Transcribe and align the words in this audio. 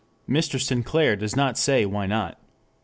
Mr. 0.27 0.59
Sinclair 0.59 1.15
does 1.15 1.35
not 1.35 1.59
say 1.59 1.85
why 1.85 2.07
not. 2.07 2.39